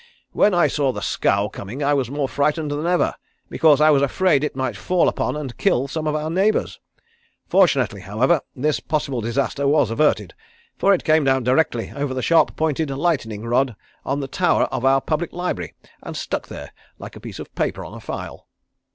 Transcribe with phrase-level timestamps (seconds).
[0.31, 3.13] When I saw the scow coming I was more frightened than ever
[3.51, 6.79] because I was afraid it might fall upon and kill some of our neighbours.
[7.47, 10.33] Fortunately, however, this possible disaster was averted,
[10.75, 14.83] for it came down directly over the sharp pointed lightning rod on the tower of
[14.85, 18.47] our public library and stuck there like a piece of paper on a file.